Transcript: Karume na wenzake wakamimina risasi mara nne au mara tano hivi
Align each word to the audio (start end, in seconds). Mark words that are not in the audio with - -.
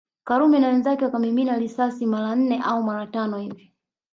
Karume 0.23 0.59
na 0.59 0.67
wenzake 0.67 1.05
wakamimina 1.05 1.55
risasi 1.59 2.05
mara 2.05 2.35
nne 2.35 2.61
au 2.65 2.83
mara 2.83 3.07
tano 3.07 3.37
hivi 3.37 3.73